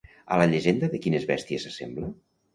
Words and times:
A 0.35 0.37
la 0.41 0.47
llegenda 0.53 0.89
de 0.95 1.01
quines 1.03 1.29
bèsties 1.33 1.69
s'assembla? 1.69 2.13